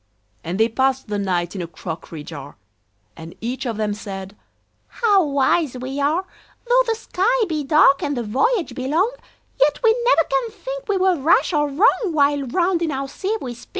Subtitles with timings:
[0.43, 2.55] And they passed the night in a crockery jar;
[3.15, 4.35] And each of them said,
[4.87, 6.25] "How wise we are!
[6.67, 9.13] Though the sky be dark, and the voyage be long,
[9.59, 13.43] Yet we never can think we were rash or wrong, While round in our sieve
[13.43, 13.69] we spin."